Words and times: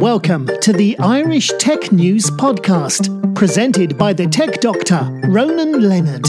Welcome 0.00 0.48
to 0.62 0.72
the 0.72 0.98
Irish 0.98 1.52
Tech 1.58 1.92
News 1.92 2.30
Podcast, 2.30 3.34
presented 3.34 3.98
by 3.98 4.14
the 4.14 4.26
tech 4.26 4.58
doctor, 4.62 5.00
Ronan 5.28 5.86
Leonard. 5.86 6.26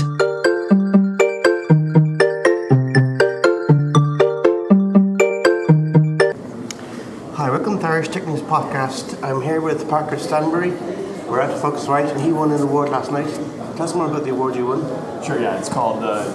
Hi, 7.37 7.49
welcome 7.49 7.79
to 7.79 7.87
Irish 7.87 8.09
Tech 8.09 8.27
News 8.27 8.41
Podcast. 8.41 9.23
I'm 9.23 9.41
here 9.41 9.61
with 9.61 9.87
Parker 9.87 10.17
Stanberry. 10.17 10.77
We're 11.25 11.39
at 11.39 11.57
Phocuswright, 11.61 12.11
and 12.11 12.19
he 12.19 12.33
won 12.33 12.51
an 12.51 12.61
award 12.61 12.89
last 12.89 13.09
night. 13.09 13.33
Tell 13.77 13.83
us 13.83 13.95
more 13.95 14.07
about 14.07 14.25
the 14.25 14.31
award 14.31 14.57
you 14.57 14.67
won. 14.67 15.23
Sure, 15.23 15.39
yeah. 15.39 15.57
It's 15.57 15.69
called 15.69 16.03
the 16.03 16.25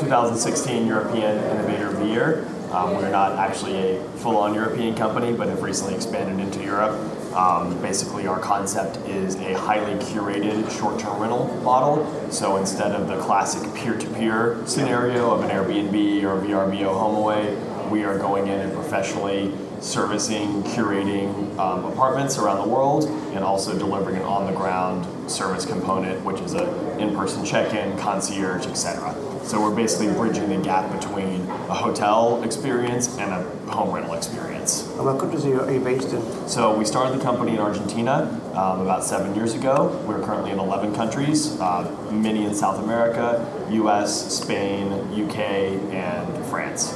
2016 0.00 0.86
European 0.86 1.38
Innovator 1.44 1.88
of 1.88 1.96
the 2.00 2.06
Year. 2.08 2.46
Um, 2.74 2.96
we're 2.96 3.08
not 3.08 3.38
actually 3.38 3.76
a 3.76 4.02
full-on 4.16 4.52
European 4.52 4.96
company, 4.96 5.32
but 5.32 5.46
have 5.46 5.62
recently 5.62 5.94
expanded 5.94 6.44
into 6.44 6.60
Europe. 6.60 6.98
Um, 7.32 7.80
basically, 7.80 8.26
our 8.26 8.40
concept 8.40 8.96
is 9.08 9.36
a 9.36 9.54
highly 9.56 9.94
curated 10.06 10.68
short-term 10.76 11.20
rental 11.20 11.46
model. 11.62 12.04
So 12.32 12.56
instead 12.56 12.90
of 12.90 13.06
the 13.06 13.20
classic 13.20 13.72
peer-to-peer 13.74 14.66
scenario 14.66 15.30
of 15.30 15.44
an 15.44 15.50
Airbnb 15.50 16.24
or 16.24 16.40
VRBO 16.42 16.92
HomeAway, 17.00 17.90
we 17.90 18.02
are 18.02 18.18
going 18.18 18.48
in 18.48 18.58
and 18.58 18.72
professionally 18.72 19.52
servicing, 19.80 20.64
curating 20.64 21.56
um, 21.58 21.84
apartments 21.84 22.38
around 22.38 22.66
the 22.66 22.68
world, 22.68 23.04
and 23.34 23.44
also 23.44 23.78
delivering 23.78 24.16
an 24.16 24.22
on-the-ground 24.22 25.30
service 25.30 25.64
component, 25.64 26.24
which 26.24 26.40
is 26.40 26.54
an 26.54 26.68
in-person 26.98 27.44
check-in, 27.44 27.96
concierge, 27.98 28.66
etc. 28.66 29.14
So 29.44 29.60
we're 29.60 29.76
basically 29.76 30.10
bridging 30.14 30.48
the 30.48 30.56
gap 30.56 30.90
between 30.98 31.42
a 31.68 31.74
hotel 31.74 32.42
experience 32.42 33.18
and 33.18 33.30
a 33.30 33.42
home 33.70 33.94
rental 33.94 34.14
experience. 34.14 34.88
And 34.92 35.04
what 35.04 35.20
countries 35.20 35.44
are 35.44 35.70
you, 35.70 35.80
based 35.80 36.14
in? 36.14 36.48
So 36.48 36.74
we 36.74 36.86
started 36.86 37.20
the 37.20 37.22
company 37.22 37.52
in 37.52 37.58
Argentina 37.58 38.40
um, 38.54 38.80
about 38.80 39.04
seven 39.04 39.34
years 39.34 39.52
ago. 39.52 40.02
We're 40.08 40.24
currently 40.24 40.50
in 40.50 40.58
11 40.58 40.94
countries, 40.94 41.60
uh, 41.60 41.94
many 42.10 42.46
in 42.46 42.54
South 42.54 42.82
America, 42.82 43.68
U.S., 43.70 44.34
Spain, 44.34 45.12
U.K., 45.12 45.78
and 45.90 46.46
France, 46.46 46.94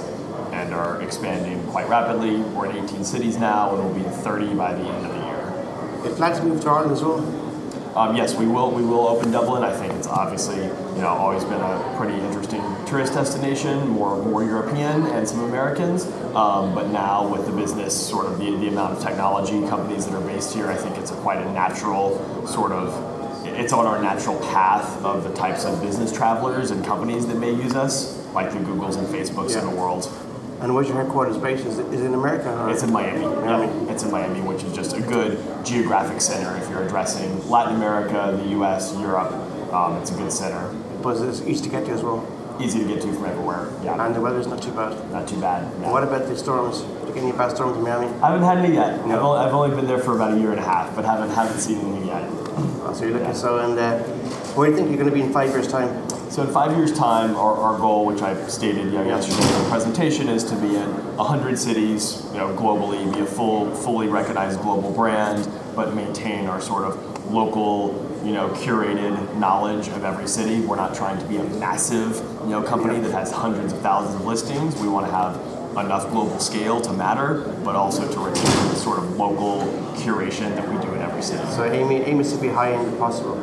and 0.50 0.72
are 0.72 1.02
expanding 1.02 1.62
quite 1.66 1.86
rapidly. 1.86 2.36
We're 2.36 2.70
in 2.70 2.82
18 2.82 3.04
cities 3.04 3.36
now, 3.36 3.74
and 3.74 3.84
we'll 3.84 3.94
be 3.94 4.06
in 4.06 4.10
30 4.10 4.54
by 4.54 4.72
the 4.72 4.88
end 4.88 5.06
of 5.06 5.12
the 5.12 5.26
year. 5.26 6.10
If 6.10 6.18
lads 6.18 6.40
move 6.40 6.62
to 6.62 6.70
Ireland 6.70 6.92
as 6.92 7.02
well. 7.02 7.44
Um, 7.96 8.14
yes, 8.16 8.36
we 8.36 8.46
will. 8.46 8.70
We 8.70 8.82
will 8.82 9.08
open 9.08 9.32
Dublin. 9.32 9.64
I 9.64 9.76
think 9.76 9.97
it's 10.08 10.16
obviously 10.16 10.56
you 10.64 11.02
know 11.02 11.08
always 11.08 11.44
been 11.44 11.60
a 11.60 11.94
pretty 11.98 12.14
interesting 12.14 12.60
tourist 12.86 13.12
destination, 13.12 13.88
more 13.88 14.22
more 14.24 14.42
European 14.42 15.04
and 15.06 15.28
some 15.28 15.40
Americans. 15.40 16.06
Um, 16.34 16.74
but 16.74 16.88
now 16.88 17.28
with 17.28 17.46
the 17.46 17.52
business, 17.52 17.94
sort 18.08 18.26
of 18.26 18.38
the, 18.38 18.50
the 18.56 18.68
amount 18.68 18.96
of 18.96 19.02
technology 19.02 19.60
companies 19.68 20.06
that 20.06 20.14
are 20.14 20.26
based 20.26 20.54
here, 20.54 20.70
I 20.70 20.76
think 20.76 20.96
it's 20.96 21.10
a 21.10 21.16
quite 21.16 21.38
a 21.38 21.52
natural 21.52 22.46
sort 22.46 22.72
of. 22.72 23.16
It's 23.46 23.72
on 23.72 23.86
our 23.86 24.00
natural 24.00 24.38
path 24.38 25.04
of 25.04 25.24
the 25.24 25.34
types 25.34 25.64
of 25.64 25.80
business 25.80 26.12
travelers 26.12 26.70
and 26.70 26.84
companies 26.84 27.26
that 27.26 27.36
may 27.38 27.52
use 27.52 27.74
us, 27.74 28.24
like 28.32 28.52
the 28.52 28.58
Googles 28.58 28.96
and 28.98 29.06
Facebooks 29.08 29.50
Yeah. 29.50 29.58
of 29.58 29.70
the 29.70 29.76
world. 29.76 30.04
And 30.60 30.74
where's 30.74 30.88
your 30.88 30.96
headquarters 31.00 31.36
based? 31.38 31.64
Is 31.66 31.78
it, 31.78 31.86
is 31.94 32.00
it 32.00 32.06
in 32.06 32.14
America? 32.14 32.52
Or? 32.52 32.70
It's 32.70 32.82
in 32.82 32.92
Miami. 32.92 33.24
Miami. 33.24 33.66
Yeah, 33.86 33.92
it's 33.92 34.02
in 34.02 34.10
Miami, 34.10 34.40
which 34.40 34.64
is 34.64 34.74
just 34.74 34.96
a 34.96 35.00
good 35.00 35.38
geographic 35.64 36.20
center 36.20 36.56
if 36.56 36.68
you're 36.68 36.82
addressing 36.84 37.48
Latin 37.48 37.76
America, 37.76 38.36
the 38.42 38.48
U.S., 38.50 38.92
Europe. 38.98 39.32
Um, 39.72 39.96
it's 39.98 40.10
a 40.10 40.14
good 40.14 40.32
center. 40.32 40.72
But 41.02 41.16
it's 41.22 41.42
easy 41.42 41.64
to 41.64 41.70
get 41.70 41.84
to 41.86 41.92
as 41.92 42.02
well. 42.02 42.26
Easy 42.60 42.80
to 42.80 42.84
get 42.86 43.00
to 43.02 43.12
from 43.12 43.26
everywhere. 43.26 43.70
Yeah, 43.84 44.04
And 44.04 44.12
the 44.16 44.20
weather's 44.20 44.48
not 44.48 44.60
too 44.60 44.72
bad. 44.72 45.10
not 45.12 45.28
too 45.28 45.40
bad. 45.40 45.62
no. 45.80 45.92
What 45.92 46.02
about 46.02 46.26
the 46.26 46.36
storms? 46.36 46.80
Did 46.80 47.08
you 47.08 47.14
get 47.14 47.22
any 47.22 47.32
bad 47.32 47.54
storms 47.54 47.76
in 47.76 47.84
Miami? 47.84 48.06
I 48.20 48.32
haven't 48.32 48.42
had 48.42 48.58
any 48.58 48.74
yet. 48.74 49.06
No. 49.06 49.14
I've, 49.14 49.22
only, 49.22 49.38
I've 49.46 49.54
only 49.54 49.76
been 49.76 49.86
there 49.86 50.00
for 50.00 50.16
about 50.16 50.34
a 50.34 50.40
year 50.40 50.50
and 50.50 50.58
a 50.58 50.64
half, 50.64 50.92
but 50.96 51.04
haven't 51.04 51.30
haven't 51.30 51.60
seen 51.60 51.78
anything 51.78 52.06
yet. 52.08 52.24
Oh, 52.26 52.92
so 52.92 53.04
you're 53.04 53.12
looking 53.12 53.28
Yeah. 53.28 53.32
so, 53.34 53.58
and 53.58 53.78
uh, 53.78 53.98
where 54.56 54.66
do 54.70 54.72
you 54.72 54.78
think 54.78 54.88
you're 54.88 54.98
going 54.98 55.08
to 55.08 55.14
be 55.14 55.22
in 55.22 55.32
five 55.32 55.50
years' 55.50 55.68
time? 55.68 56.07
So 56.30 56.42
in 56.42 56.52
five 56.52 56.76
years' 56.76 56.92
time, 56.92 57.36
our, 57.36 57.54
our 57.54 57.78
goal, 57.78 58.04
which 58.04 58.20
I 58.20 58.46
stated 58.48 58.92
yesterday 58.92 59.56
in 59.56 59.62
the 59.62 59.68
presentation, 59.70 60.28
is 60.28 60.44
to 60.44 60.56
be 60.56 60.76
in 60.76 61.16
100 61.16 61.58
cities, 61.58 62.22
you 62.32 62.38
know, 62.38 62.54
globally, 62.54 63.12
be 63.14 63.20
a 63.20 63.26
full, 63.26 63.74
fully 63.74 64.08
recognized 64.08 64.60
global 64.60 64.92
brand, 64.92 65.50
but 65.74 65.94
maintain 65.94 66.46
our 66.46 66.60
sort 66.60 66.84
of 66.84 67.32
local, 67.32 68.20
you 68.24 68.32
know, 68.32 68.50
curated 68.50 69.36
knowledge 69.36 69.88
of 69.88 70.04
every 70.04 70.28
city. 70.28 70.60
We're 70.60 70.76
not 70.76 70.94
trying 70.94 71.18
to 71.18 71.24
be 71.24 71.38
a 71.38 71.44
massive, 71.44 72.16
you 72.42 72.50
know, 72.50 72.62
company 72.62 73.00
that 73.00 73.12
has 73.12 73.32
hundreds 73.32 73.72
of 73.72 73.80
thousands 73.80 74.16
of 74.16 74.26
listings. 74.26 74.76
We 74.76 74.88
want 74.88 75.06
to 75.06 75.12
have 75.12 75.36
enough 75.78 76.10
global 76.10 76.38
scale 76.40 76.80
to 76.82 76.92
matter, 76.92 77.40
but 77.64 77.74
also 77.74 78.02
to 78.12 78.20
retain 78.20 78.44
the 78.44 78.74
sort 78.74 78.98
of 78.98 79.16
local 79.16 79.60
curation 79.94 80.54
that 80.56 80.68
we 80.68 80.78
do 80.82 80.92
in 80.94 81.00
every 81.00 81.22
city. 81.22 81.44
So 81.52 81.64
aim, 81.64 81.90
aim 81.90 82.20
is 82.20 82.32
to 82.34 82.38
be 82.38 82.48
high 82.48 82.72
end 82.72 82.98
possible. 82.98 83.36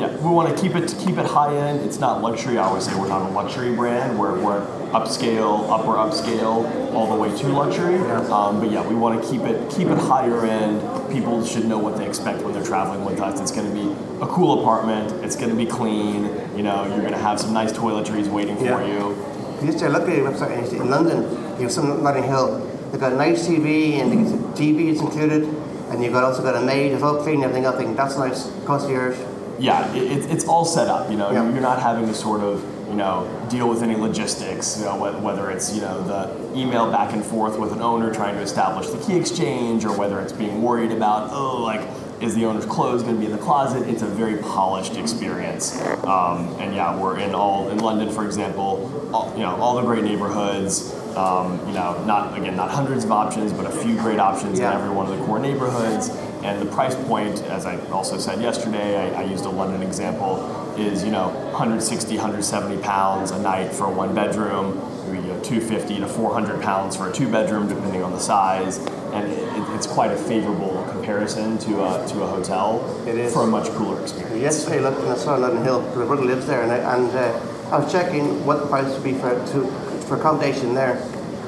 Yeah, 0.00 0.16
we 0.16 0.30
want 0.30 0.48
to 0.56 0.62
keep 0.62 0.74
it 0.74 0.94
keep 0.98 1.18
it 1.18 1.26
high 1.26 1.54
end. 1.54 1.80
It's 1.82 1.98
not 1.98 2.22
luxury. 2.22 2.56
I 2.56 2.64
always 2.64 2.84
say 2.86 2.98
we're 2.98 3.08
not 3.08 3.28
a 3.30 3.34
luxury 3.34 3.74
brand. 3.74 4.18
We're, 4.18 4.40
we're 4.42 4.60
upscale, 4.92 5.68
upper 5.68 5.92
upscale, 5.92 6.94
all 6.94 7.06
the 7.14 7.20
way 7.20 7.36
to 7.36 7.48
luxury. 7.48 7.96
Um, 8.30 8.60
but 8.60 8.70
yeah, 8.70 8.86
we 8.88 8.94
want 8.94 9.22
to 9.22 9.30
keep 9.30 9.42
it 9.42 9.70
keep 9.70 9.88
it 9.88 9.98
higher 9.98 10.46
end. 10.46 10.80
People 11.12 11.44
should 11.44 11.66
know 11.66 11.76
what 11.78 11.98
they 11.98 12.06
expect 12.08 12.42
when 12.42 12.54
they're 12.54 12.64
traveling 12.64 13.04
with 13.04 13.20
us. 13.20 13.40
It's 13.42 13.52
going 13.52 13.68
to 13.68 13.74
be 13.74 13.92
a 14.22 14.26
cool 14.26 14.60
apartment. 14.62 15.12
It's 15.22 15.36
going 15.36 15.50
to 15.50 15.56
be 15.56 15.66
clean. 15.66 16.24
You 16.56 16.62
know, 16.62 16.86
you're 16.86 17.00
going 17.00 17.12
to 17.12 17.18
have 17.18 17.38
some 17.38 17.52
nice 17.52 17.72
toiletries 17.72 18.28
waiting 18.28 18.56
for 18.56 18.64
Yeah. 18.64 18.86
you. 18.86 19.16
You 19.62 19.72
to 19.78 19.88
look 19.90 20.08
at 20.08 20.16
your 20.16 20.30
website 20.32 20.56
and 20.56 20.66
in 20.72 20.88
London, 20.88 21.22
you 21.58 21.64
have 21.64 21.72
some 21.72 22.02
Notting 22.02 22.22
Hill. 22.22 22.66
They've 22.90 22.98
got 23.00 23.12
a 23.12 23.16
nice 23.16 23.46
TV 23.46 24.00
and 24.00 24.10
the 24.26 24.38
TV 24.58 24.86
is 24.88 25.02
included, 25.02 25.42
and 25.90 26.02
you've 26.02 26.14
got 26.14 26.24
also 26.24 26.42
got 26.42 26.56
a 26.56 26.64
maid, 26.64 26.92
it's 26.92 27.02
all 27.02 27.22
clean, 27.22 27.42
everything. 27.42 27.66
I 27.66 27.76
think 27.76 27.94
that's 27.98 28.16
nice. 28.16 28.50
Concierge. 28.64 29.18
Yeah, 29.60 29.92
it, 29.94 30.02
it, 30.10 30.30
it's 30.30 30.46
all 30.46 30.64
set 30.64 30.88
up. 30.88 31.10
You 31.10 31.16
know, 31.16 31.30
Yeah. 31.30 31.44
you're 31.52 31.60
not 31.60 31.80
having 31.82 32.06
to 32.06 32.14
sort 32.14 32.40
of 32.40 32.64
you 32.88 32.96
know 32.96 33.28
deal 33.48 33.68
with 33.68 33.82
any 33.82 33.94
logistics. 33.94 34.78
You 34.78 34.86
know, 34.86 34.96
whether 35.20 35.50
it's 35.50 35.72
you 35.74 35.80
know 35.82 36.02
the 36.02 36.58
email 36.58 36.90
back 36.90 37.12
and 37.12 37.24
forth 37.24 37.58
with 37.58 37.72
an 37.72 37.80
owner 37.82 38.12
trying 38.12 38.34
to 38.34 38.40
establish 38.42 38.88
the 38.88 38.98
key 38.98 39.16
exchange, 39.16 39.84
or 39.84 39.96
whether 39.96 40.18
it's 40.20 40.32
being 40.32 40.62
worried 40.62 40.90
about 40.92 41.30
oh 41.32 41.62
like 41.62 41.82
is 42.20 42.34
the 42.34 42.44
owner's 42.44 42.66
clothes 42.66 43.02
going 43.02 43.14
to 43.14 43.18
be 43.20 43.24
in 43.26 43.32
the 43.32 43.38
closet? 43.38 43.88
It's 43.88 44.02
a 44.02 44.06
very 44.06 44.36
polished 44.42 44.96
experience. 44.96 45.80
Um, 46.04 46.48
and 46.60 46.74
yeah, 46.74 46.94
we're 47.00 47.18
in 47.18 47.34
all 47.34 47.70
in 47.70 47.78
London, 47.78 48.10
for 48.10 48.26
example. 48.26 48.90
All, 49.14 49.32
you 49.34 49.40
know, 49.42 49.56
all 49.56 49.76
the 49.76 49.82
great 49.82 50.04
neighborhoods. 50.04 50.94
Um, 51.16 51.58
you 51.66 51.72
know, 51.72 52.04
not 52.04 52.38
again, 52.38 52.54
not 52.56 52.70
hundreds 52.70 53.04
of 53.04 53.10
options, 53.10 53.52
but 53.52 53.66
a 53.66 53.70
few 53.70 53.96
great 53.96 54.20
options 54.20 54.58
Yeah. 54.60 54.70
in 54.70 54.76
every 54.82 54.94
one 54.94 55.10
of 55.10 55.18
the 55.18 55.24
core 55.24 55.38
neighborhoods. 55.40 56.10
And 56.42 56.60
the 56.60 56.72
price 56.72 56.94
point, 56.94 57.42
as 57.42 57.66
I 57.66 57.78
also 57.90 58.18
said 58.18 58.40
yesterday, 58.40 58.96
I, 58.96 59.22
I 59.22 59.24
used 59.24 59.44
a 59.44 59.50
London 59.50 59.82
example, 59.82 60.38
is 60.78 61.04
you 61.04 61.10
know 61.10 61.28
160, 61.28 62.14
170 62.14 62.82
pounds 62.82 63.30
a 63.30 63.38
night 63.38 63.72
for 63.72 63.84
a 63.84 63.90
one 63.90 64.14
bedroom, 64.14 64.78
or, 65.06 65.14
you 65.14 65.22
know 65.22 65.40
250 65.42 66.00
to 66.00 66.08
400 66.08 66.62
pounds 66.62 66.96
for 66.96 67.10
a 67.10 67.12
two 67.12 67.30
bedroom, 67.30 67.68
depending 67.68 68.02
on 68.02 68.12
the 68.12 68.20
size. 68.20 68.78
And 69.12 69.30
it, 69.30 69.74
it's 69.74 69.86
quite 69.86 70.12
a 70.12 70.16
favorable 70.16 70.86
comparison 70.90 71.58
to 71.58 71.84
a, 71.84 72.06
to 72.08 72.22
a 72.22 72.26
hotel 72.26 73.04
It 73.06 73.16
is. 73.16 73.32
for 73.32 73.42
a 73.42 73.46
much 73.46 73.68
cooler 73.70 74.00
experience. 74.00 74.40
Yesterday 74.40 74.78
I 74.78 74.82
looked 74.82 75.00
and 75.00 75.08
I 75.08 75.16
saw 75.16 75.36
Notting 75.36 75.64
Hill, 75.64 75.80
because 75.80 75.98
my 75.98 76.04
brother 76.06 76.24
lives 76.24 76.46
there, 76.46 76.62
and, 76.62 76.70
I, 76.70 76.96
and 76.96 77.10
uh, 77.10 77.74
I 77.74 77.78
was 77.80 77.92
checking 77.92 78.44
what 78.46 78.60
the 78.60 78.66
price 78.66 78.92
would 78.92 79.04
be 79.04 79.14
for, 79.14 79.30
to, 79.30 79.66
for 80.06 80.16
accommodation 80.16 80.74
there. 80.74 80.96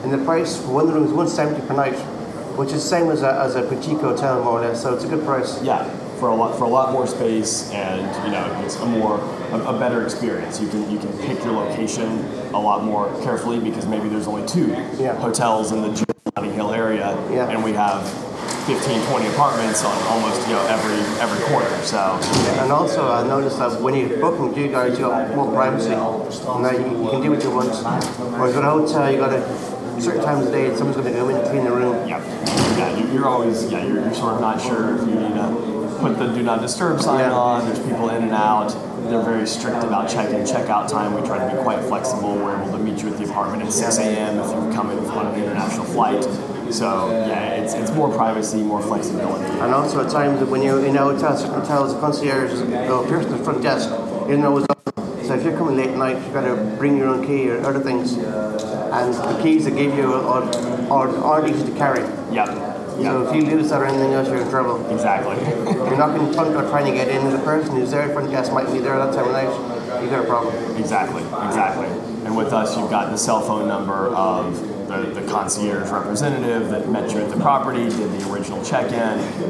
And 0.02 0.12
the 0.12 0.24
price 0.24 0.60
for 0.60 0.72
one 0.74 0.90
room 0.90 1.04
is 1.04 1.12
170 1.12 1.66
per 1.66 1.74
night, 1.74 1.94
which 2.56 2.68
is 2.72 2.82
the 2.82 2.88
same 2.88 3.10
as 3.10 3.22
a, 3.22 3.32
as 3.40 3.54
a 3.56 3.62
boutique 3.62 3.98
hotel, 4.00 4.42
more 4.42 4.58
or 4.58 4.60
less, 4.60 4.82
so 4.82 4.94
it's 4.94 5.04
a 5.04 5.08
good 5.08 5.24
price. 5.24 5.62
Yeah, 5.62 5.82
for 6.18 6.28
a 6.28 6.34
lot 6.36 6.56
for 6.56 6.64
a 6.64 6.68
lot 6.68 6.92
more 6.92 7.04
space 7.06 7.68
and 7.72 8.00
you 8.24 8.30
know 8.30 8.62
it's 8.64 8.76
a 8.76 8.86
more 8.86 9.18
a, 9.50 9.58
a 9.74 9.78
better 9.78 10.04
experience. 10.04 10.60
You 10.60 10.68
can 10.68 10.88
you 10.90 10.98
can 10.98 11.12
pick 11.18 11.42
your 11.44 11.52
location 11.54 12.06
a 12.54 12.60
lot 12.60 12.84
more 12.84 13.08
carefully 13.24 13.58
because 13.58 13.86
maybe 13.86 14.08
there's 14.08 14.28
only 14.28 14.46
two 14.46 14.68
Yeah. 14.98 15.16
hotels 15.16 15.72
in 15.72 15.82
the 15.82 16.04
Notting 16.36 16.54
Hill 16.54 16.72
area, 16.72 17.16
Yeah. 17.30 17.50
and 17.50 17.62
we 17.64 17.72
have 17.72 18.08
15, 18.66 19.02
20 19.10 19.26
apartments 19.34 19.84
on 19.84 19.96
almost 20.06 20.40
you 20.46 20.54
know 20.54 20.64
every 20.68 20.94
every 21.20 21.42
corner. 21.50 21.68
So 21.82 21.98
And 22.62 22.70
also, 22.70 23.10
I 23.10 23.26
noticed 23.26 23.58
that 23.58 23.80
when 23.82 23.94
you 23.96 24.06
book 24.20 24.38
with 24.38 24.56
you 24.56 24.68
guys, 24.68 24.96
you 25.00 25.10
have 25.10 25.34
more 25.34 25.50
privacy. 25.52 25.90
Now 25.90 26.70
you, 26.70 27.02
you 27.04 27.10
can 27.10 27.20
do 27.22 27.30
what 27.32 27.42
you 27.42 27.50
want. 27.50 27.74
Whereas 28.38 28.54
with 28.54 28.64
a 28.64 28.70
hotel, 28.70 29.10
you 29.10 29.18
got 29.18 29.30
to 29.30 29.42
certain 30.02 30.22
times 30.24 30.46
of 30.46 30.52
the 30.52 30.58
day, 30.58 30.74
someone's 30.76 30.96
going 30.96 31.12
to 31.12 31.18
go 31.18 31.28
in 31.28 31.36
and 31.36 31.46
clean 31.48 31.64
the 31.64 31.70
room. 31.72 32.08
yeah, 32.08 32.18
yeah, 32.78 32.96
you, 32.98 33.12
you're 33.12 33.26
always 33.28 33.70
yeah 33.70 33.84
you're, 33.84 34.00
you're 34.00 34.14
sort 34.14 34.34
of 34.34 34.40
not 34.40 34.60
sure 34.60 34.96
if 34.98 35.08
you 35.08 35.14
need 35.14 35.34
to 35.34 35.96
put 36.00 36.18
the 36.18 36.26
do 36.34 36.42
not 36.42 36.60
disturb 36.60 37.00
sign 37.00 37.20
Yeah. 37.20 37.32
on. 37.32 37.64
There's 37.66 37.78
people 37.78 38.08
in 38.10 38.22
and 38.24 38.32
out. 38.32 38.70
They're 39.08 39.22
very 39.22 39.46
strict 39.46 39.82
about 39.84 40.08
check-in, 40.08 40.46
check-out 40.46 40.88
time. 40.88 41.12
We 41.14 41.26
try 41.26 41.38
to 41.38 41.56
be 41.56 41.62
quite 41.62 41.80
flexible. 41.84 42.34
We're 42.36 42.60
able 42.60 42.72
to 42.72 42.78
meet 42.78 43.02
you 43.02 43.08
at 43.10 43.18
the 43.18 43.24
apartment 43.24 43.62
at 43.64 43.72
6 43.72 43.98
a.m. 43.98 44.38
if 44.38 44.46
you're 44.50 44.72
coming 44.72 44.98
on 45.10 45.26
an 45.34 45.42
international 45.42 45.84
flight. 45.86 46.22
So 46.72 47.10
yeah, 47.10 47.54
it's, 47.62 47.74
it's 47.74 47.90
more 47.92 48.08
privacy, 48.16 48.62
more 48.62 48.80
flexibility. 48.80 49.44
And 49.60 49.74
also 49.74 50.04
at 50.04 50.10
times 50.10 50.42
when 50.48 50.62
you're 50.62 50.84
in 50.84 50.96
a 50.96 51.00
hotel, 51.00 51.36
hotels, 51.36 51.94
the 51.94 52.00
concierge, 52.00 52.52
the 52.52 52.64
person 53.08 53.32
at 53.32 53.38
the 53.38 53.44
front 53.44 53.62
desk, 53.62 53.90
you 54.28 54.36
know 54.38 54.52
what's 54.52 54.66
up. 54.70 54.78
So 55.26 55.34
if 55.34 55.44
you're 55.44 55.56
coming 55.56 55.76
late 55.76 55.90
at 55.90 55.98
night, 55.98 56.16
you've 56.24 56.32
got 56.32 56.42
to 56.46 56.54
bring 56.78 56.96
your 56.96 57.08
own 57.08 57.26
key 57.26 57.50
or 57.50 57.60
other 57.64 57.80
things. 57.80 58.16
And 58.92 59.14
the 59.14 59.42
keys 59.42 59.64
they 59.64 59.70
give 59.70 59.96
you 59.96 60.12
are, 60.12 60.44
are, 60.92 61.16
aren't 61.24 61.48
easy 61.48 61.64
to 61.64 61.78
carry. 61.78 62.02
Yep. 62.32 62.48
So 63.02 63.26
if 63.26 63.34
you 63.34 63.42
lose 63.50 63.70
that 63.70 63.80
or 63.80 63.86
anything 63.86 64.12
else, 64.12 64.28
you're 64.28 64.42
in 64.42 64.50
trouble. 64.50 64.84
Exactly. 64.90 65.36
You're 65.72 65.96
not 65.96 66.14
in 66.18 66.32
front 66.34 66.54
or 66.54 66.62
trying 66.68 66.84
to 66.86 66.92
get 66.92 67.08
in, 67.08 67.26
and 67.26 67.32
the 67.32 67.42
person 67.42 67.74
who's 67.74 67.90
there, 67.90 68.08
front 68.12 68.30
desk 68.30 68.52
might 68.52 68.70
be 68.70 68.78
there 68.78 68.96
that 68.98 69.14
time 69.14 69.26
of 69.26 69.32
night. 69.32 70.02
You've 70.02 70.10
got 70.10 70.24
a 70.24 70.28
problem. 70.28 70.54
Exactly, 70.76 71.22
exactly. 71.22 71.86
And 72.24 72.36
with 72.36 72.52
us, 72.52 72.76
you've 72.76 72.90
got 72.90 73.10
the 73.10 73.16
cell 73.16 73.40
phone 73.40 73.66
number 73.66 74.08
of 74.14 74.71
the, 74.92 75.20
the 75.20 75.26
concierge 75.26 75.90
representative 75.90 76.68
that 76.68 76.88
met 76.88 77.10
you 77.10 77.18
at 77.18 77.30
the 77.30 77.40
property, 77.40 77.88
did 77.88 78.12
the 78.12 78.30
original 78.32 78.62
check-in, 78.64 78.98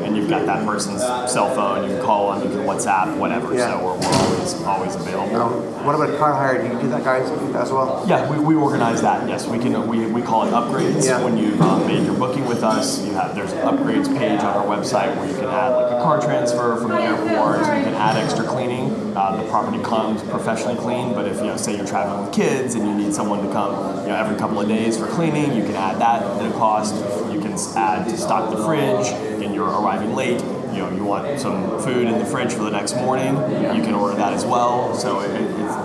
and 0.02 0.16
you've 0.16 0.30
got 0.30 0.46
that 0.46 0.64
person's 0.64 1.00
cell 1.30 1.52
phone. 1.54 1.88
You 1.88 1.96
can 1.96 2.04
call 2.04 2.32
them, 2.32 2.48
you 2.48 2.56
can 2.56 2.66
WhatsApp, 2.66 3.16
whatever. 3.18 3.54
Yeah. 3.54 3.78
So 3.78 3.84
we're, 3.84 3.98
we're 3.98 4.06
always 4.06 4.62
always 4.62 4.94
available. 4.94 5.36
Um, 5.36 5.84
what 5.84 5.94
about 5.94 6.16
car 6.18 6.32
hire? 6.32 6.62
Do 6.62 6.72
you 6.72 6.80
do 6.80 6.88
that, 6.90 7.02
guys, 7.02 7.28
as 7.56 7.72
well? 7.72 8.04
Yeah, 8.06 8.30
we, 8.30 8.38
we 8.38 8.54
organize 8.54 9.02
that. 9.02 9.28
Yes, 9.28 9.46
we 9.46 9.58
can. 9.58 9.86
We, 9.88 10.06
we 10.06 10.22
call 10.22 10.46
it 10.46 10.52
upgrades. 10.52 11.04
Yeah. 11.04 11.22
When 11.22 11.36
you've 11.36 11.60
um, 11.60 11.86
made 11.86 12.04
your 12.04 12.16
booking 12.16 12.46
with 12.46 12.62
us, 12.62 13.04
you 13.04 13.12
have 13.14 13.34
there's 13.34 13.52
an 13.52 13.66
upgrades 13.66 14.06
page 14.16 14.40
on 14.40 14.56
our 14.56 14.64
website 14.64 15.16
where 15.16 15.26
you 15.28 15.34
can 15.34 15.46
add 15.46 15.70
like 15.70 15.92
a 15.92 16.02
car 16.02 16.20
transfer 16.20 16.76
from 16.76 16.90
the 16.90 17.00
airport. 17.00 17.58
You 17.58 17.84
can 17.84 17.94
add 17.94 18.16
extra 18.16 18.44
cleaning. 18.44 18.90
Uh, 19.16 19.42
the 19.42 19.48
property 19.50 19.82
comes 19.82 20.22
professionally 20.22 20.76
clean, 20.76 21.12
but 21.12 21.26
if 21.26 21.36
you 21.38 21.44
know, 21.44 21.56
say 21.56 21.76
you're 21.76 21.86
traveling 21.86 22.24
with 22.24 22.34
kids 22.34 22.74
and 22.74 22.86
you 22.86 22.94
need 22.94 23.12
someone 23.12 23.44
to 23.44 23.52
come, 23.52 23.72
you 24.02 24.08
know, 24.08 24.16
every 24.16 24.36
couple 24.38 24.58
of 24.60 24.68
days 24.68 24.96
for 24.96 25.06
cleaning, 25.06 25.31
you 25.40 25.64
can 25.64 25.74
add 25.74 25.98
that 26.00 26.22
at 26.22 26.50
a 26.50 26.52
cost. 26.52 26.94
You 27.32 27.40
can 27.40 27.52
add 27.76 28.08
to 28.08 28.16
stock 28.16 28.50
the 28.54 28.64
fridge, 28.64 29.08
and 29.42 29.54
you're 29.54 29.68
arriving 29.68 30.14
late. 30.14 30.40
You 30.72 30.78
know, 30.78 30.90
you 30.90 31.04
want 31.04 31.38
some 31.38 31.80
food 31.82 32.06
in 32.06 32.18
the 32.18 32.24
fridge 32.24 32.52
for 32.52 32.62
the 32.62 32.70
next 32.70 32.94
morning. 32.96 33.34
You 33.76 33.82
can 33.82 33.94
order 33.94 34.16
that 34.16 34.32
as 34.32 34.44
well. 34.44 34.94
So 34.94 35.20
it, 35.20 35.40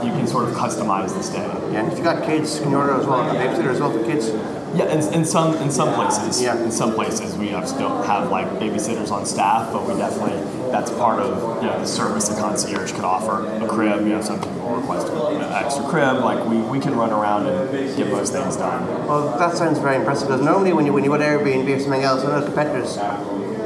you 0.06 0.12
can 0.12 0.28
sort 0.28 0.48
of 0.48 0.56
customize 0.56 1.14
the 1.14 1.22
stay. 1.22 1.40
Yeah, 1.40 1.84
and 1.84 1.92
if 1.92 1.98
you 1.98 2.04
got 2.04 2.24
kids, 2.24 2.60
can 2.60 2.72
you 2.72 2.78
order 2.78 2.94
as 2.94 3.06
well? 3.06 3.30
A 3.30 3.34
babysitter 3.34 3.72
as 3.72 3.80
well 3.80 3.92
for 3.92 4.04
kids? 4.04 4.30
Yeah, 4.76 4.94
in, 4.94 5.14
in 5.14 5.26
some 5.26 5.56
in 5.56 5.72
some 5.72 5.94
places. 5.94 6.42
Yeah. 6.42 6.62
In 6.62 6.72
some 6.72 6.94
places, 6.94 7.36
we 7.36 7.54
obviously 7.54 7.80
don't 7.80 8.06
have 8.06 8.30
like 8.30 8.48
babysitters 8.60 9.12
on 9.12 9.26
staff, 9.26 9.72
but 9.74 9.88
we 9.88 9.96
definitely 9.98 10.38
that's 10.72 10.92
part 10.92 11.20
of 11.20 11.62
you 11.64 11.70
know 11.70 11.80
the 11.80 11.88
service 11.88 12.28
the 12.28 12.36
concierge 12.40 12.92
could 12.92 13.04
offer. 13.04 13.46
A 13.64 13.68
crib, 13.68 14.02
you 14.02 14.10
know, 14.10 14.22
some 14.22 14.40
people 14.40 14.76
request 14.76 15.08
an 15.08 15.42
extra 15.42 15.84
crib. 15.88 16.18
Like 16.24 16.46
we, 16.48 16.58
we 16.58 16.80
can 16.80 16.96
run 16.96 17.12
around 17.12 17.48
and 17.48 17.98
get 17.98 18.10
most 18.12 18.34
things 18.34 18.56
done. 18.58 18.86
Well, 19.08 19.38
that 19.38 19.56
sounds 19.58 19.80
very 19.80 19.96
impressive 19.98 20.28
because 20.28 20.42
normally 20.42 20.74
when 20.74 20.86
you 20.86 20.94
when 20.94 21.04
you 21.04 21.10
go 21.10 21.18
to 21.18 21.24
Airbnb 21.24 21.76
or 21.76 21.80
something 21.80 22.04
else, 22.04 22.24
one 22.24 22.34
of 22.34 22.42
the 22.42 22.48
competitors, 22.48 22.98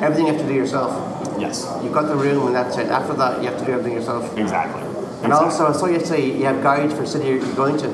everything 0.01 0.27
you 0.27 0.33
have 0.33 0.41
to 0.41 0.47
do 0.47 0.53
yourself. 0.53 1.17
Yes, 1.39 1.67
You've 1.83 1.93
got 1.93 2.07
the 2.07 2.15
room 2.15 2.47
and 2.47 2.55
that's 2.55 2.77
it. 2.77 2.87
After 2.87 3.13
that, 3.15 3.41
you 3.41 3.49
have 3.49 3.57
to 3.59 3.65
do 3.65 3.71
everything 3.71 3.93
yourself. 3.93 4.37
exactly. 4.37 4.83
And 5.23 5.33
also, 5.33 5.67
I 5.67 5.71
saw 5.71 5.85
you 5.87 5.99
say 5.99 6.25
you 6.37 6.45
have 6.45 6.61
guides 6.63 6.93
for 6.93 7.05
city 7.05 7.29
you're 7.29 7.55
going 7.55 7.77
to. 7.77 7.87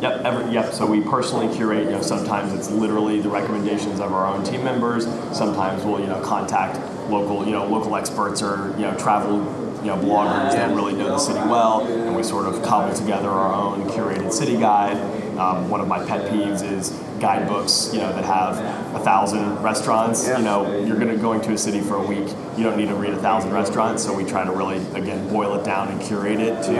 Yep, 0.00 0.20
every, 0.24 0.52
yep. 0.52 0.72
So 0.72 0.84
we 0.84 1.00
personally 1.00 1.52
curate. 1.54 1.84
You 1.84 1.92
know, 1.92 2.02
sometimes 2.02 2.52
it's 2.52 2.70
literally 2.70 3.20
the 3.20 3.28
recommendations 3.28 4.00
of 4.00 4.12
our 4.12 4.26
own 4.26 4.42
team 4.44 4.64
members. 4.64 5.04
Sometimes 5.36 5.84
we'll 5.84 6.00
you 6.00 6.06
know 6.06 6.20
contact 6.22 6.76
local 7.12 7.44
you 7.44 7.52
know 7.52 7.66
local 7.66 7.94
experts 7.96 8.42
or 8.42 8.74
you 8.76 8.82
know 8.82 8.96
travel 8.96 9.38
you 9.82 9.88
know 9.88 9.96
bloggers 9.96 10.52
that 10.52 10.74
really 10.74 10.92
know 10.94 11.08
the 11.08 11.18
city 11.18 11.40
well, 11.40 11.86
and 11.86 12.14
we 12.14 12.22
sort 12.22 12.46
of 12.46 12.62
cobble 12.62 12.94
together 12.94 13.28
our 13.28 13.52
own 13.52 13.88
curated 13.90 14.32
city 14.32 14.56
guide. 14.56 14.96
Um, 15.36 15.68
one 15.68 15.80
of 15.80 15.88
my 15.88 16.04
pet 16.04 16.30
peeves 16.30 16.62
is 16.62 16.90
guidebooks, 17.18 17.90
you 17.92 17.98
know, 18.00 18.12
that 18.12 18.24
have 18.24 18.58
a 18.94 19.00
thousand 19.00 19.62
restaurants. 19.62 20.28
You 20.28 20.38
know, 20.38 20.84
you're 20.84 20.96
going 20.96 21.08
to 21.08 21.16
going 21.16 21.40
to 21.42 21.52
a 21.52 21.58
city 21.58 21.80
for 21.80 21.96
a 21.96 22.06
week. 22.06 22.28
You 22.56 22.64
don't 22.64 22.76
need 22.76 22.88
to 22.88 22.94
read 22.94 23.14
a 23.14 23.18
thousand 23.18 23.52
restaurants. 23.52 24.04
So 24.04 24.14
we 24.14 24.24
try 24.24 24.44
to 24.44 24.52
really 24.52 24.78
again 24.94 25.28
boil 25.32 25.54
it 25.58 25.64
down 25.64 25.88
and 25.88 26.00
curate 26.00 26.40
it 26.40 26.62
to 26.64 26.72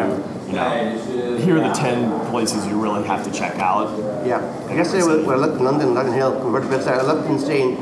you 0.52 0.58
know, 0.58 1.38
here 1.38 1.56
are 1.56 1.66
the 1.66 1.72
10 1.72 2.30
places 2.30 2.66
you 2.66 2.78
really 2.78 3.04
have 3.04 3.24
to 3.24 3.32
check 3.32 3.58
out. 3.58 3.98
Yeah. 4.26 4.38
I 4.68 4.74
guess 4.74 4.92
when 4.92 5.30
I 5.30 5.36
looked 5.36 5.58
in 5.58 5.64
London, 5.64 5.94
Notting 5.94 6.12
Hill, 6.12 6.38
converted 6.40 6.68
website, 6.68 6.98
I 6.98 7.02
looked 7.02 7.26
and 7.26 7.40
seeing 7.40 7.76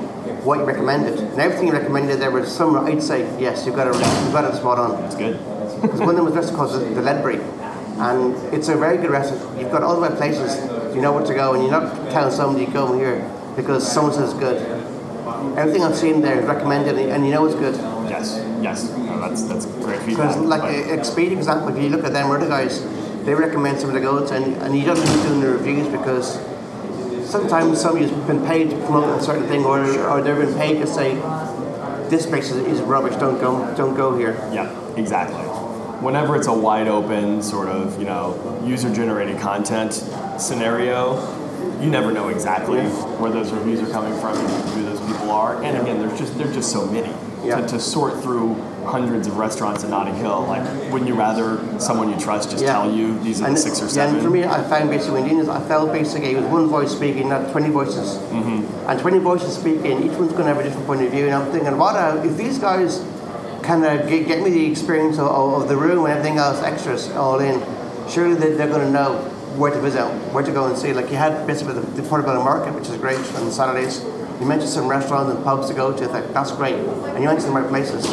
what 0.45 0.59
you 0.59 0.65
recommended. 0.65 1.19
And 1.19 1.39
everything 1.41 1.69
you 1.69 1.73
recommended 1.73 2.21
there 2.21 2.31
was 2.31 2.51
some, 2.55 2.77
I'd 2.77 3.03
say, 3.03 3.21
yes, 3.41 3.67
you've 3.67 3.77
got 3.77 3.87
it, 3.89 3.95
you've 3.95 4.33
got 4.33 4.45
it 4.45 4.57
spot 4.57 4.79
on. 4.79 5.03
It's 5.05 5.15
good. 5.15 5.39
Because 5.83 6.01
one 6.01 6.11
of 6.11 6.17
them 6.17 6.25
was 6.25 6.35
restaurant 6.35 6.57
called 6.71 6.83
the, 6.83 6.95
the 6.95 7.03
Ledbury. 7.03 7.41
And 7.99 8.35
it's 8.55 8.69
a 8.69 8.77
very 8.77 8.97
good 8.97 9.11
restaurant. 9.11 9.61
You've 9.61 9.71
got 9.71 9.83
all 9.83 9.95
the 9.97 10.03
right 10.09 10.17
places. 10.17 10.57
You 10.95 11.03
know 11.03 11.13
where 11.13 11.25
to 11.25 11.35
go, 11.35 11.55
and 11.55 11.63
you're 11.63 11.71
not 11.71 12.11
telling 12.11 12.33
somebody 12.35 12.67
to 12.67 12.73
go 12.73 12.99
here 12.99 13.21
because 13.57 13.87
someone 13.91 14.13
says 14.13 14.31
it's 14.31 14.41
good. 14.41 14.59
Everything 15.57 15.85
I've 15.85 15.97
seen 15.97 16.21
there 16.21 16.41
is 16.41 16.47
recommended, 16.47 16.99
and 16.99 17.25
you 17.25 17.31
know 17.33 17.45
it's 17.47 17.55
good. 17.55 17.77
Yes, 18.11 18.45
yes. 18.61 18.91
No, 18.97 19.21
that's 19.21 19.43
that's 19.45 19.67
great 19.67 20.05
Because, 20.05 20.37
like 20.39 20.63
but- 20.63 20.71
a 20.71 20.97
Expedia 20.97 21.37
example, 21.37 21.69
if 21.69 21.83
you 21.83 21.91
look 21.91 22.05
at 22.05 22.13
them, 22.13 22.31
other 22.31 22.49
guys, 22.49 22.83
they 23.25 23.35
recommend 23.35 23.79
someone 23.79 23.95
to 23.95 24.03
go 24.03 24.27
to, 24.27 24.35
and, 24.35 24.57
and 24.63 24.77
you 24.77 24.85
don't 24.85 24.99
need 24.99 25.23
doing 25.29 25.41
the 25.41 25.51
reviews 25.51 25.87
because 25.89 26.39
sometimes 27.31 27.81
somebody's 27.81 28.11
been 28.11 28.45
paid 28.45 28.71
to 28.71 28.77
promote 28.85 29.21
a 29.21 29.23
certain 29.23 29.47
thing, 29.47 29.65
or, 29.65 29.81
or 30.09 30.21
they've 30.21 30.37
been 30.37 30.55
paid 30.55 30.81
to 30.81 30.87
say, 30.87 31.15
this 32.09 32.27
place 32.27 32.51
is, 32.51 32.57
is 32.67 32.81
rubbish, 32.81 33.15
don't 33.17 33.41
go, 33.41 33.73
don't 33.77 33.95
go 33.95 34.17
here. 34.17 34.33
yeah, 34.53 34.69
exactly. 34.97 35.45
Whenever 36.05 36.35
it's 36.35 36.47
a 36.47 36.53
wide 36.53 36.89
open 36.89 37.43
sort 37.43 37.69
of 37.69 37.99
you 37.99 38.07
know 38.07 38.63
user 38.65 38.93
generated 38.93 39.39
content 39.39 39.93
scenario, 40.39 41.21
you 41.81 41.91
never 41.91 42.11
know 42.11 42.29
exactly 42.29 42.81
where 43.21 43.31
those 43.31 43.53
reviews 43.53 43.81
are 43.81 43.93
coming 43.93 44.19
from 44.19 44.35
who 44.37 44.83
those 44.83 44.99
people 45.01 45.20
are. 45.31 45.63
And 45.63 45.77
again, 45.77 45.99
there's 46.01 46.19
just 46.19 46.37
there's 46.39 46.55
just 46.55 46.71
so 46.73 46.87
many. 46.87 47.13
Yeah. 47.43 47.63
To, 47.63 47.67
to 47.69 47.81
sort 47.81 48.23
through 48.23 48.53
hundreds 48.85 49.27
of 49.27 49.39
restaurants 49.39 49.83
in 49.83 49.89
Notting 49.91 50.15
Hill, 50.17 50.43
like 50.47 50.63
wouldn't 50.93 51.09
you 51.09 51.15
rather 51.15 51.59
someone 51.81 52.11
you 52.11 52.19
trust 52.21 52.51
just 52.51 52.63
Yeah. 52.63 52.73
tell 52.73 52.91
you 52.91 53.19
these 53.21 53.41
are 53.41 53.47
And, 53.47 53.57
the 53.57 53.61
six 53.61 53.81
or 53.81 53.89
seven? 53.89 54.17
yeah, 54.17 54.21
and 54.21 54.23
for 54.27 54.31
me, 54.31 54.45
I 54.45 54.63
found 54.65 54.91
basically 54.91 55.23
when 55.23 55.49
I 55.49 55.61
felt 55.61 55.91
basically 55.91 56.33
it 56.33 56.37
was 56.37 56.45
one 56.45 56.67
voice 56.67 56.93
speaking, 56.93 57.31
not 57.31 57.51
20 57.51 57.71
voices. 57.71 58.19
Mm-hmm. 58.29 58.91
And 58.91 59.01
20 59.01 59.19
voices 59.21 59.55
speaking, 59.55 60.03
each 60.03 60.13
one's 60.19 60.33
going 60.33 60.45
to 60.49 60.53
have 60.53 60.59
a 60.59 60.63
different 60.63 60.87
point 60.87 61.01
of 61.03 61.11
view. 61.13 61.25
And 61.27 61.35
I'm 61.35 61.51
thinking, 61.51 61.79
what 61.79 61.97
if 62.27 62.37
these 62.37 62.59
guys 62.59 63.03
kind 63.63 63.87
of 63.87 64.07
get, 64.07 64.27
get 64.27 64.43
me 64.43 64.51
the 64.51 64.71
experience 64.71 65.19
of, 65.19 65.29
of 65.29 65.69
the 65.69 65.77
room 65.79 66.05
and 66.05 66.13
everything 66.13 66.37
else, 66.37 66.61
extras 66.63 67.11
all 67.13 67.39
in, 67.41 67.63
surely 68.11 68.35
they, 68.35 68.53
they're 68.53 68.69
going 68.69 68.85
to 68.85 68.91
know 68.91 69.17
where 69.57 69.73
to 69.73 69.81
visit, 69.81 70.05
where 70.33 70.45
to 70.45 70.53
go 70.53 70.67
and 70.67 70.77
see. 70.77 70.93
Like 70.93 71.11
you 71.11 71.17
had 71.17 71.47
basically 71.47 71.75
the, 71.75 71.81
the 71.81 72.03
Portobello 72.03 72.43
Market, 72.43 72.75
which 72.75 72.89
is 72.89 72.97
great 72.97 73.19
on 73.37 73.51
Saturdays. 73.51 74.03
You 74.41 74.47
mentioned 74.47 74.71
some 74.71 74.89
restaurants 74.89 75.35
and 75.35 75.45
pubs 75.45 75.69
to 75.69 75.75
go 75.75 75.93
to. 75.97 76.05
I 76.05 76.09
thought, 76.21 76.33
that's 76.33 76.53
great. 76.53 76.75
And 76.75 77.23
you 77.23 77.29
went 77.29 77.41
to 77.41 77.47
the 77.47 77.53
right 77.53 77.69
places. 77.69 78.07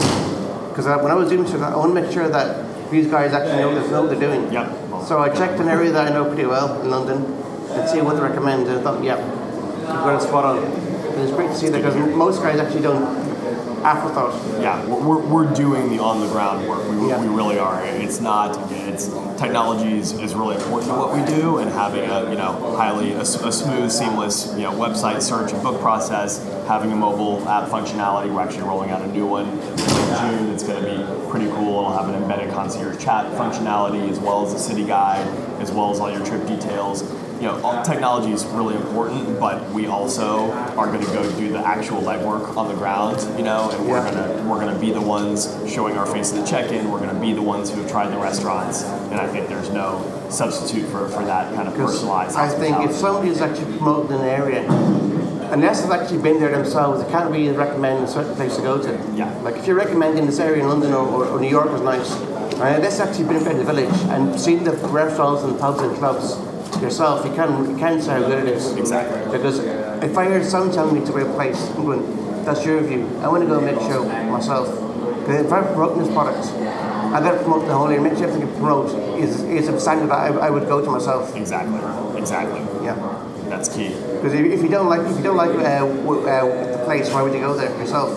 Because 0.70 0.86
when 0.86 1.12
I 1.12 1.16
was 1.16 1.30
doing 1.30 1.44
this, 1.44 1.54
I 1.54 1.76
want 1.76 1.96
to 1.96 2.02
make 2.02 2.12
sure 2.12 2.28
that 2.28 2.92
these 2.92 3.08
guys 3.08 3.34
actually 3.34 3.60
know, 3.62 3.88
know 3.90 4.02
what 4.04 4.10
they're 4.12 4.20
doing. 4.30 4.52
Yep. 4.52 5.06
So 5.06 5.20
I 5.20 5.30
checked 5.30 5.60
an 5.60 5.68
area 5.70 5.92
that 5.92 6.12
I 6.12 6.14
know 6.14 6.26
pretty 6.26 6.46
well 6.46 6.82
in 6.82 6.90
London 6.90 7.24
and 7.72 7.90
see 7.90 8.02
what 8.02 8.16
they 8.16 8.22
recommend. 8.22 8.68
And 8.68 8.80
I 8.80 8.82
thought, 8.82 9.04
yeah, 9.04 9.18
you've 9.18 9.88
got 9.88 10.22
it 10.22 10.28
spot 10.28 10.46
on. 10.46 10.64
And 10.64 11.22
it's 11.22 11.32
great 11.32 11.48
to 11.48 11.56
see 11.56 11.70
that 11.70 11.78
because 11.82 11.96
most 12.16 12.42
guys 12.42 12.60
actually 12.60 12.82
don't 12.82 13.04
afterthought. 13.84 14.34
yeah, 14.62 14.84
we're, 14.86 15.00
we're 15.20 15.46
we're 15.46 15.54
doing 15.54 15.90
the 15.90 16.00
on 16.04 16.20
the 16.20 16.28
ground 16.28 16.68
work. 16.68 16.84
We, 16.90 17.08
Yeah. 17.10 17.22
we 17.22 17.28
really 17.30 17.58
are. 17.58 17.82
It's 17.86 18.20
not. 18.20 18.67
It's 18.88 19.08
technology 19.38 19.98
is, 19.98 20.14
is 20.14 20.34
really 20.34 20.56
important 20.56 20.92
to 20.92 20.98
what 20.98 21.14
we 21.14 21.24
do, 21.26 21.58
and 21.58 21.70
having 21.70 22.10
a 22.10 22.30
you 22.30 22.38
know 22.38 22.76
highly 22.78 23.12
a, 23.12 23.22
a 23.22 23.52
smooth, 23.52 23.92
seamless 23.92 24.54
you 24.54 24.64
know 24.64 24.72
website 24.72 25.22
search 25.22 25.52
and 25.52 25.62
book 25.62 25.82
process, 25.82 26.44
having 26.68 26.92
a 26.92 26.96
mobile 26.96 27.48
app 27.48 27.70
functionality. 27.70 28.34
We're 28.34 28.42
actually 28.42 28.64
rolling 28.64 28.92
out 28.92 29.02
a 29.02 29.08
new 29.08 29.26
one 29.26 29.50
in 29.50 29.78
June. 29.78 30.50
It's 30.52 30.64
going 30.64 30.84
to 30.84 30.90
be 30.90 31.30
pretty 31.30 31.48
cool. 31.48 31.80
It'll 31.80 31.98
have 31.98 32.08
an 32.08 32.16
embedded 32.16 32.54
concierge 32.54 33.04
chat 33.04 33.26
functionality 33.34 34.10
as 34.10 34.20
well 34.20 34.46
as 34.46 34.54
a 34.54 34.60
city 34.60 34.86
guide, 34.86 35.28
as 35.62 35.72
well 35.72 35.92
as 35.92 36.00
all 36.00 36.12
your 36.12 36.26
trip 36.26 36.48
details. 36.48 37.04
You 37.38 37.44
know, 37.44 37.62
all, 37.62 37.84
technology 37.84 38.32
is 38.32 38.44
really 38.46 38.76
important, 38.76 39.40
but 39.40 39.70
we 39.70 39.86
also 39.86 40.52
are 40.52 40.88
going 40.88 41.06
to 41.06 41.14
go 41.14 41.30
do 41.38 41.50
the 41.50 41.60
actual 41.60 42.02
legwork 42.02 42.58
on 42.58 42.68
the 42.68 42.74
ground. 42.74 43.22
You 43.38 43.44
know, 43.44 43.70
and 43.70 43.88
we're 43.88 44.04
gonna 44.04 44.50
we're 44.50 44.60
gonna 44.60 44.80
be 44.80 44.92
the 44.92 45.02
ones 45.02 45.56
showing 45.72 45.98
our 45.98 46.08
face 46.08 46.34
at 46.34 46.42
the 46.42 46.46
check-in. 46.50 46.90
We're 46.90 47.00
gonna 47.00 47.20
be 47.20 47.34
the 47.34 47.42
ones 47.44 47.70
who 47.70 47.82
have 47.82 47.92
tried 47.92 48.10
the 48.12 48.18
restaurants, 48.18 48.84
and 48.84 49.16
I 49.16 49.28
think 49.28 49.50
there's 49.50 49.70
no 49.70 50.02
substitute 50.30 50.88
for, 50.90 51.08
for 51.10 51.24
that 51.26 51.54
kind 51.54 51.68
of 51.68 51.76
personalized. 51.76 52.36
I 52.36 52.50
think 52.50 52.78
if 52.90 52.96
somebody 52.96 53.30
is 53.30 53.40
actually 53.40 53.78
promoting 53.78 54.18
an 54.18 54.26
area, 54.26 54.68
unless 55.52 55.82
they've 55.82 55.92
actually 55.92 56.22
been 56.24 56.40
there 56.40 56.52
themselves, 56.52 57.04
they 57.04 57.12
can't 57.12 57.30
really 57.32 57.56
recommend 57.56 58.04
a 58.04 58.08
certain 58.08 58.36
place 58.36 58.56
to 58.56 58.62
go 58.62 58.82
to. 58.82 58.92
Yeah. 59.16 59.32
Like 59.42 59.58
if 59.58 59.68
you're 59.68 59.76
recommending 59.76 60.26
this 60.26 60.40
area 60.40 60.64
in 60.64 60.70
London 60.70 60.94
or, 60.94 61.08
or, 61.08 61.26
or 61.28 61.40
New 61.40 61.50
York 61.50 61.72
was 61.72 61.82
nice? 61.82 62.12
Uh, 62.58 62.74
unless 62.76 62.98
you've 62.98 63.08
actually 63.08 63.26
been 63.26 63.46
in 63.52 63.58
the 63.60 63.64
village 63.64 63.94
and 64.10 64.40
seen 64.40 64.64
the 64.64 64.72
restaurants 64.72 65.44
and 65.44 65.60
pubs 65.60 65.80
and 65.80 65.96
clubs 65.98 66.34
yourself, 66.82 67.26
you 67.26 67.34
can 67.34 67.70
you 67.72 67.78
can 67.78 68.02
say 68.02 68.12
how 68.12 68.28
good 68.28 68.48
it 68.48 68.54
is. 68.56 68.76
Exactly. 68.76 69.20
Because 69.32 69.60
if 70.04 70.18
I 70.18 70.26
heard 70.26 70.46
someone 70.46 70.74
telling 70.74 70.94
me 70.96 71.02
a 71.08 71.12
great 71.12 71.28
place, 71.36 71.60
I'm 71.76 71.86
going, 71.86 72.44
that's 72.46 72.66
your 72.66 72.82
view. 72.82 73.08
I 73.22 73.28
want 73.28 73.44
to 73.44 73.48
go 73.48 73.58
and 73.58 73.66
make 73.66 73.80
sure 73.90 74.06
myself. 74.32 74.68
Because 75.22 75.46
if 75.46 75.52
I'm 75.52 75.64
promoting 75.74 76.04
this 76.04 76.14
product, 76.14 76.46
I've 77.14 77.24
got 77.24 77.32
to 77.34 77.38
promote 77.40 77.66
the 77.68 77.74
whole 77.76 77.88
sure 77.90 78.22
everything 78.22 78.48
you 78.48 78.54
promote 78.56 78.90
is, 79.20 79.42
is 79.44 79.68
a 79.68 79.80
standard 79.80 80.10
that 80.10 80.20
I, 80.20 80.48
I 80.48 80.50
would 80.50 80.68
go 80.68 80.84
to 80.84 80.90
myself. 80.92 81.36
exactly, 81.36 81.80
exactly, 82.20 82.62
Yeah. 82.86 82.96
that's 83.50 83.70
key. 83.70 83.90
Because 83.90 84.34
if, 84.34 84.46
if 84.46 84.62
you 84.62 84.70
don't 84.70 84.88
like 84.88 85.02
if 85.02 85.18
you 85.18 85.24
don't 85.24 85.38
like 85.38 85.52
uh, 85.52 85.80
w- 86.04 86.28
uh, 86.28 86.78
the 86.78 86.84
place, 86.86 87.10
why 87.12 87.22
would 87.22 87.34
you 87.34 87.40
go 87.40 87.54
there 87.56 87.70
yourself? 87.80 88.12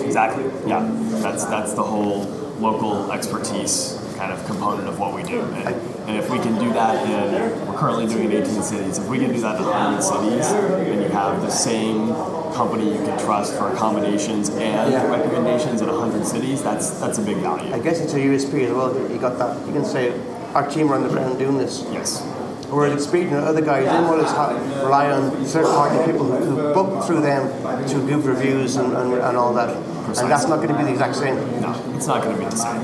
Exactly. 0.00 0.44
Yeah, 0.68 0.86
that's 1.22 1.44
that's 1.46 1.72
the 1.74 1.82
whole 1.82 2.24
local 2.60 3.10
expertise 3.12 3.98
kind 4.16 4.32
of 4.32 4.44
component 4.46 4.88
of 4.88 4.98
what 4.98 5.14
we 5.14 5.22
do. 5.22 5.40
And 5.40 5.74
And 6.06 6.16
if 6.18 6.28
we 6.30 6.38
can 6.38 6.58
do 6.58 6.70
that 6.74 7.06
in, 7.08 7.66
we're 7.66 7.78
currently 7.78 8.06
doing 8.06 8.30
it 8.30 8.34
in 8.34 8.42
18 8.42 8.62
cities, 8.62 8.98
if 8.98 9.08
we 9.08 9.18
can 9.18 9.32
do 9.32 9.40
that 9.40 9.56
in 9.58 9.64
100 9.64 10.02
cities, 10.02 10.52
and 10.52 11.02
you 11.02 11.08
have 11.08 11.40
the 11.40 11.50
same 11.50 12.08
company 12.52 12.92
you 12.92 12.98
can 13.04 13.18
trust 13.18 13.54
for 13.56 13.72
accommodations 13.72 14.50
and 14.50 14.92
Yeah. 14.92 15.06
recommendations 15.10 15.80
in 15.80 15.88
100 15.88 16.26
cities, 16.26 16.62
that's 16.62 16.90
that's 17.00 17.18
a 17.18 17.22
big 17.22 17.38
value. 17.38 17.72
I 17.74 17.78
guess 17.78 18.00
it's 18.00 18.12
a 18.14 18.20
USP 18.20 18.64
as 18.64 18.72
well. 18.72 18.94
You 19.10 19.18
got 19.18 19.38
that. 19.38 19.56
You 19.66 19.72
can 19.72 19.84
say 19.84 20.12
our 20.54 20.66
team 20.68 20.92
are 20.92 20.96
on 20.96 21.02
the 21.04 21.08
ground 21.08 21.38
doing 21.38 21.56
this. 21.58 21.84
Yes. 21.90 22.22
Whereas 22.70 22.92
experienced 22.94 23.34
other 23.46 23.60
guys, 23.60 23.84
they 23.86 24.00
want 24.08 24.20
to 24.26 24.84
rely 24.84 25.10
on 25.10 25.30
third 25.44 25.66
party 25.66 26.10
people 26.10 26.26
who, 26.26 26.36
who 26.44 26.74
book 26.74 27.04
through 27.04 27.20
them 27.20 27.42
to 27.88 28.06
give 28.06 28.26
reviews 28.26 28.76
and, 28.76 28.92
and, 28.96 29.14
and 29.14 29.36
all 29.36 29.52
that. 29.54 29.70
And 29.70 30.30
that's 30.30 30.46
not 30.48 30.56
going 30.56 30.68
to 30.68 30.74
be 30.78 30.84
the 30.84 30.90
exact 30.92 31.14
same. 31.16 31.36
No, 31.60 31.70
it's 31.94 32.06
not 32.06 32.22
going 32.22 32.36
to 32.36 32.42
be 32.42 32.48
the 32.48 32.56
same. 32.56 32.80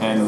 And 0.00 0.20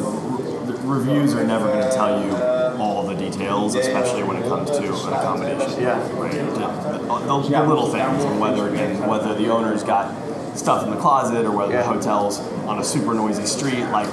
re- 0.73 0.99
reviews 0.99 1.35
are 1.35 1.45
never 1.45 1.67
going 1.67 1.89
to 1.89 1.95
tell 1.95 2.25
you 2.25 2.33
all 2.81 3.07
the 3.07 3.15
details, 3.15 3.75
especially 3.75 4.23
when 4.23 4.37
it 4.37 4.49
comes 4.49 4.71
to 4.71 4.79
an 4.83 5.13
accommodation. 5.13 5.83
Yeah. 5.83 5.99
Right. 6.19 6.33
The, 6.33 6.41
the, 6.41 7.49
the 7.49 7.67
little 7.67 7.89
things, 7.91 8.25
and 8.25 8.41
whether 8.41 8.69
and 8.75 9.07
whether 9.07 9.35
the 9.35 9.49
owner's 9.49 9.83
got 9.83 10.15
stuff 10.57 10.85
in 10.85 10.91
the 10.91 10.97
closet 11.01 11.45
or 11.47 11.51
whether 11.53 11.73
Yeah. 11.73 11.83
the 11.83 11.89
hotel's 11.89 12.41
on 12.67 12.79
a 12.79 12.85
super 12.85 13.15
noisy 13.15 13.47
street, 13.47 13.85
like. 13.91 14.09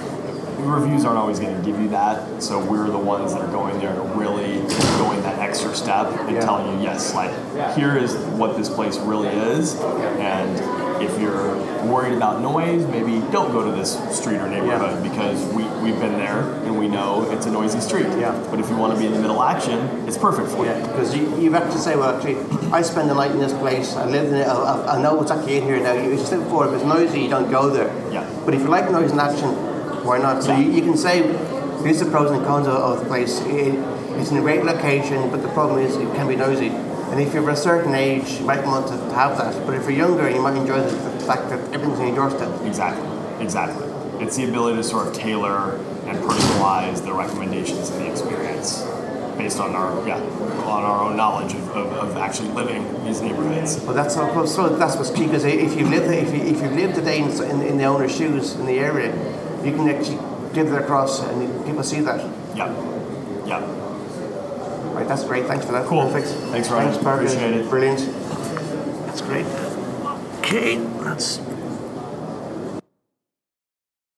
Reviews 0.60 1.06
aren't 1.06 1.18
always 1.18 1.40
going 1.40 1.56
to 1.56 1.64
give 1.66 1.80
you 1.80 1.88
that, 1.90 2.42
so 2.44 2.64
we're 2.64 2.90
the 2.90 2.98
ones 2.98 3.34
that 3.34 3.42
are 3.42 3.52
going 3.52 3.80
there 3.80 3.94
to 3.94 4.02
really 4.02 4.60
going 4.98 5.22
that 5.24 5.40
extra 5.40 5.74
step 5.76 6.08
and 6.20 6.36
Yeah. 6.36 6.42
telling 6.42 6.78
you, 6.78 6.84
yes, 6.84 7.14
like 7.16 7.32
here 7.76 7.98
is 7.98 8.16
what 8.38 8.58
this 8.58 8.70
place 8.70 8.98
really 8.98 9.30
is, 9.30 9.76
and 9.80 10.60
if 11.02 11.18
you're 11.20 11.56
worried 11.86 12.14
about 12.14 12.42
noise, 12.42 12.86
maybe 12.88 13.20
don't 13.32 13.54
go 13.54 13.64
to 13.64 13.72
this 13.72 13.94
street 14.16 14.36
or 14.38 14.50
neighborhood 14.50 15.02
because 15.02 15.42
we, 15.54 15.64
we've 15.82 15.98
been 16.00 16.12
there 16.18 16.42
and 16.66 16.78
we 16.78 16.90
know 16.90 17.24
it's 17.32 17.46
a 17.46 17.52
noisy 17.52 17.80
street. 17.80 18.06
Yeah. 18.20 18.32
But 18.52 18.60
if 18.60 18.70
you 18.70 18.76
want 18.76 18.94
to 18.94 19.00
be 19.00 19.06
in 19.06 19.14
the 19.14 19.20
middle 19.20 19.42
action, 19.42 19.80
it's 20.06 20.18
perfect 20.18 20.50
for 20.50 20.66
you. 20.66 20.72
Yeah, 20.72 20.86
because 20.88 21.16
you, 21.16 21.40
you 21.40 21.54
have 21.54 21.72
to 21.72 21.78
say, 21.78 21.96
well, 21.96 22.14
actually, 22.18 22.36
I 22.74 22.82
spend 22.82 23.10
the 23.10 23.14
night 23.16 23.32
in 23.32 23.40
this 23.40 23.54
place. 23.54 23.96
I 23.96 24.06
live 24.06 24.28
in 24.28 24.36
it. 24.36 24.48
I, 24.48 24.96
I- 24.98 25.02
know 25.02 25.16
what's 25.16 25.32
actually 25.32 25.56
in 25.60 25.64
here 25.64 25.80
now. 25.80 25.94
You 25.94 26.18
just 26.18 26.30
live 26.34 26.46
for 26.50 26.66
it. 26.66 26.70
If 26.70 26.76
it's 26.76 26.84
noisy, 26.84 27.22
you 27.22 27.30
don't 27.30 27.50
go 27.50 27.70
there. 27.70 27.88
Yeah. 28.12 28.30
But 28.44 28.54
if 28.54 28.60
you 28.60 28.68
like 28.68 28.92
noise 28.92 29.12
and 29.12 29.22
action, 29.22 29.48
why 30.04 30.18
not? 30.18 30.44
So 30.44 30.56
you, 30.58 30.72
you 30.72 30.82
can 30.82 30.98
say, 30.98 31.24
here's 31.84 32.00
the 32.00 32.10
pros 32.10 32.32
and 32.32 32.46
cons 32.46 32.68
of, 32.68 32.76
of 32.76 33.00
the 33.00 33.06
place. 33.06 33.40
It, 33.42 33.74
it's 34.20 34.32
in 34.32 34.38
a 34.38 34.42
great 34.42 34.64
location, 34.64 35.30
but 35.30 35.42
the 35.42 35.50
problem 35.50 35.80
is 35.80 35.96
it 35.96 36.14
can 36.16 36.28
be 36.28 36.36
noisy. 36.36 36.68
And 36.68 37.20
if 37.20 37.34
you're 37.34 37.42
of 37.44 37.50
a 37.50 37.56
certain 37.56 37.96
age, 37.96 38.34
you 38.34 38.46
might 38.46 38.64
want 38.66 38.88
to 38.88 38.94
have 39.16 39.38
that. 39.38 39.66
But 39.66 39.76
if 39.76 39.84
you're 39.84 39.92
younger, 39.92 40.30
you 40.30 40.42
might 40.42 40.56
enjoy 40.56 40.82
the, 40.82 40.92
the 40.92 41.26
fact 41.26 41.50
that 41.50 41.60
everything's 41.74 42.00
on 42.00 42.08
your 42.08 42.16
doorstep. 42.16 42.62
Exactly. 42.66 43.44
Exactly. 43.44 43.88
It's 44.24 44.36
the 44.36 44.50
ability 44.50 44.78
to 44.78 44.84
sort 44.84 45.08
of 45.08 45.14
tailor 45.14 45.78
and 46.06 46.18
personalize 46.20 47.04
the 47.04 47.14
recommendations 47.14 47.90
and 47.92 48.02
the 48.02 48.12
experience 48.12 48.82
based 49.38 49.60
on 49.62 49.74
our 49.74 50.06
yeah 50.06 50.20
on 50.66 50.84
our 50.84 51.06
own 51.06 51.16
knowledge 51.16 51.54
of, 51.54 51.70
of, 51.70 51.88
of 51.94 52.18
actually 52.18 52.50
living 52.50 52.84
these 53.06 53.22
neighborhoods. 53.22 53.80
Well, 53.80 53.94
that's 53.94 54.14
so, 54.14 54.46
so 54.46 54.70
that's 54.76 54.98
what's 54.98 55.12
key 55.12 55.26
because 55.26 55.46
if 55.46 55.80
you 55.80 55.88
live 55.88 56.12
if 56.12 56.34
you, 56.34 56.42
if 56.42 56.62
you 56.62 56.70
lived 56.70 56.98
a 56.98 57.02
day 57.02 57.20
in, 57.20 57.30
in, 57.44 57.62
in 57.62 57.78
the 57.78 57.86
owner's 57.86 58.16
shoes 58.16 58.56
in 58.56 58.66
the 58.66 58.78
area, 58.80 59.14
you 59.66 59.72
can 59.76 59.90
actually 59.90 60.20
give 60.54 60.68
it 60.72 60.82
across 60.82 61.22
and 61.22 61.66
people 61.66 61.84
see 61.84 62.02
that. 62.02 62.20
Yeah. 62.56 62.74
Yeah. 63.46 64.94
Right, 64.94 65.08
that's 65.08 65.24
great. 65.24 65.46
Thanks 65.46 65.66
for 65.66 65.72
that. 65.72 65.86
Cool. 65.86 66.04
Perfect. 66.12 66.28
Thanks, 66.52 66.70
Ryan. 66.70 66.92
Thanks, 66.92 67.06
Appreciate 67.06 67.54
it. 67.54 67.70
Brilliant. 67.70 68.00
That's 69.06 69.22
great. 69.22 69.46
Okay, 70.40 70.78
that's 71.04 71.38